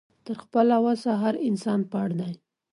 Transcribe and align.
تر 0.25 0.35
خپله 0.43 0.75
وسه 0.85 1.11
هر 1.23 1.35
انسان 1.47 1.79
پړ 1.91 2.07
دی 2.19 2.33